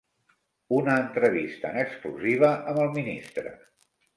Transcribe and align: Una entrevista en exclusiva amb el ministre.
Una 0.77 0.95
entrevista 1.01 1.73
en 1.73 1.79
exclusiva 1.83 2.51
amb 2.73 2.83
el 2.87 2.91
ministre. 2.99 3.57